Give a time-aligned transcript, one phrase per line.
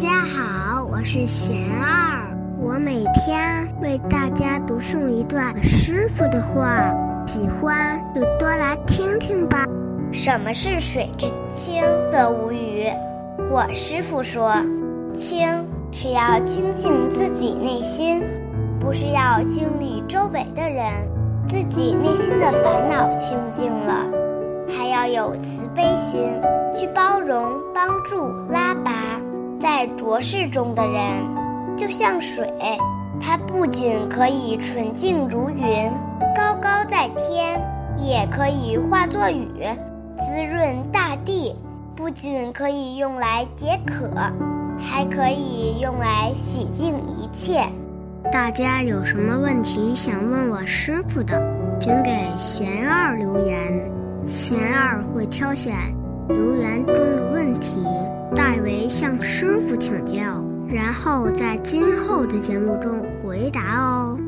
[0.00, 2.26] 家好，我是贤二，
[2.58, 6.90] 我每天为大家读诵一段师傅的话，
[7.26, 9.66] 喜欢就多来听听吧。
[10.10, 12.86] 什么是水至清则无鱼？
[13.50, 14.54] 我师傅说，
[15.12, 15.46] 清
[15.92, 18.22] 是要清净自己内心，
[18.80, 20.82] 不是要清理周围的人，
[21.46, 24.06] 自己内心的烦恼清净了，
[24.66, 26.26] 还要有慈悲心，
[26.74, 28.16] 去包容、帮助、
[28.50, 28.89] 拉拔。
[29.72, 32.44] 在浊世中的人，就像水，
[33.20, 35.88] 它不仅可以纯净如云，
[36.34, 37.62] 高高在天，
[37.96, 39.64] 也可以化作雨，
[40.18, 41.54] 滋润大地。
[41.94, 44.10] 不仅可以用来解渴，
[44.76, 47.64] 还可以用来洗净一切。
[48.32, 51.40] 大家有什么问题想问我师傅的，
[51.78, 53.90] 请给贤二留言，
[54.26, 55.72] 贤二会挑选
[56.28, 57.80] 留言中的问题。
[58.90, 64.18] 向师傅请教，然后在今后的节目中回答哦。